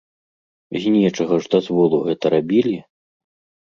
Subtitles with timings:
[0.81, 2.77] З нечага ж дазволу гэта рабілі!